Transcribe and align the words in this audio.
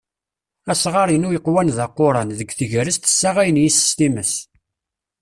Asɣar-inu 0.71 1.29
yeqwan 1.33 1.69
d 1.77 1.79
aquran, 1.85 2.29
deg 2.39 2.49
tegrest 2.57 3.03
ssaɣayen 3.11 3.61
yis-s 3.61 3.89
timas. 3.97 4.33